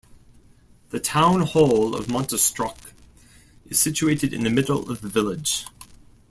[0.89, 2.91] The Town Hall of Montastruc
[3.67, 5.67] is situated in the middle of the village.